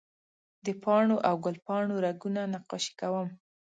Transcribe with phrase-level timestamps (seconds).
[0.65, 3.29] د پاڼو او ګل پاڼو رګونه نقاشي کوم